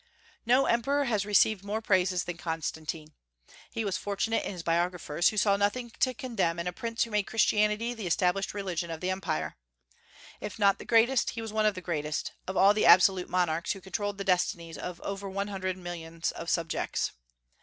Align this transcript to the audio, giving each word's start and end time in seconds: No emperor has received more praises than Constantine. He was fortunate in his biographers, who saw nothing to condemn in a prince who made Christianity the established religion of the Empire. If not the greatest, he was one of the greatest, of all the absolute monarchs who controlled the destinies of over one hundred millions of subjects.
No 0.47 0.65
emperor 0.65 1.03
has 1.05 1.27
received 1.27 1.63
more 1.63 1.79
praises 1.79 2.23
than 2.23 2.35
Constantine. 2.35 3.13
He 3.69 3.85
was 3.85 3.99
fortunate 3.99 4.43
in 4.43 4.53
his 4.53 4.63
biographers, 4.63 5.29
who 5.29 5.37
saw 5.37 5.57
nothing 5.57 5.91
to 5.99 6.15
condemn 6.15 6.57
in 6.57 6.65
a 6.65 6.73
prince 6.73 7.03
who 7.03 7.11
made 7.11 7.27
Christianity 7.27 7.93
the 7.93 8.07
established 8.07 8.55
religion 8.55 8.89
of 8.89 8.99
the 8.99 9.11
Empire. 9.11 9.57
If 10.39 10.57
not 10.57 10.79
the 10.79 10.85
greatest, 10.85 11.29
he 11.29 11.41
was 11.43 11.53
one 11.53 11.67
of 11.67 11.75
the 11.75 11.81
greatest, 11.81 12.31
of 12.47 12.57
all 12.57 12.73
the 12.73 12.87
absolute 12.87 13.29
monarchs 13.29 13.73
who 13.73 13.79
controlled 13.79 14.17
the 14.17 14.23
destinies 14.23 14.75
of 14.75 14.99
over 15.01 15.29
one 15.29 15.49
hundred 15.49 15.77
millions 15.77 16.31
of 16.31 16.49
subjects. 16.49 17.11